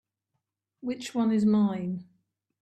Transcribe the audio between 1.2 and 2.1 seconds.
is mine?